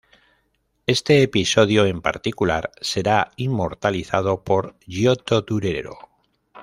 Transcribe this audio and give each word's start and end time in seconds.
Este 0.87 1.21
episodio 1.21 1.85
en 1.85 2.01
particular 2.01 2.71
será 2.81 3.29
inmortalizado 3.35 4.43
por 4.43 4.75
Giotto 4.87 5.41
y 5.45 5.45
Durero. 5.45 5.95